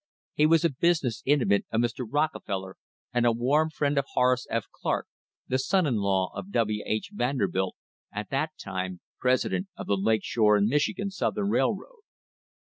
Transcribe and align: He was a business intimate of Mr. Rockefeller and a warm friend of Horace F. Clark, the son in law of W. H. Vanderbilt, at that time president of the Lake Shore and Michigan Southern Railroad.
He 0.33 0.47
was 0.47 0.65
a 0.65 0.71
business 0.71 1.21
intimate 1.27 1.67
of 1.71 1.79
Mr. 1.79 2.03
Rockefeller 2.09 2.75
and 3.13 3.23
a 3.23 3.31
warm 3.31 3.69
friend 3.69 3.99
of 3.99 4.05
Horace 4.13 4.47
F. 4.49 4.65
Clark, 4.71 5.05
the 5.47 5.59
son 5.59 5.85
in 5.85 5.97
law 5.97 6.31
of 6.33 6.49
W. 6.49 6.81
H. 6.87 7.11
Vanderbilt, 7.13 7.75
at 8.11 8.31
that 8.31 8.49
time 8.57 9.01
president 9.19 9.67
of 9.77 9.85
the 9.85 9.95
Lake 9.95 10.23
Shore 10.23 10.55
and 10.57 10.65
Michigan 10.65 11.11
Southern 11.11 11.49
Railroad. 11.51 11.99